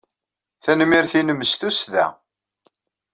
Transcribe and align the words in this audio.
Tanemmirt-nnem 0.63 1.41
s 1.51 1.53
tussda! 1.59 2.05